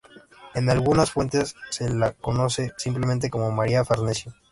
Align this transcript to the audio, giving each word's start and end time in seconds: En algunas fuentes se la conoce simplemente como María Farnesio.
En 0.55 0.67
algunas 0.71 1.11
fuentes 1.11 1.55
se 1.69 1.87
la 1.87 2.11
conoce 2.13 2.71
simplemente 2.75 3.29
como 3.29 3.51
María 3.51 3.85
Farnesio. 3.85 4.33